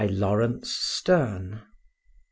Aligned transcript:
LAURENCE 0.03 0.67
STERNE, 0.67 1.59
M. 1.61 1.61